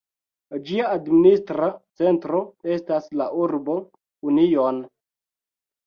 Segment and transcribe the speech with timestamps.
[0.69, 1.67] Ĝia administra
[2.03, 2.41] centro
[2.79, 3.79] estas la urbo
[4.33, 4.85] Union.